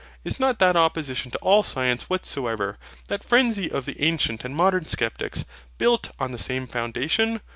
[0.23, 4.83] Is not that opposition to all science whatsoever, that frenzy of the ancient and modern
[4.85, 5.45] Sceptics,
[5.77, 7.39] built on the same foundation?